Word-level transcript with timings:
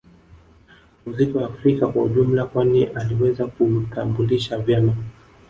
Muziki 1.05 1.37
wa 1.37 1.45
Afrika 1.45 1.87
kwa 1.87 2.03
ujumla 2.03 2.45
kwani 2.45 2.83
aliweza 2.83 3.47
kuutambulisha 3.47 4.57
vema 4.57 4.95